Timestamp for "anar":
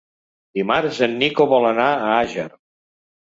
1.73-1.91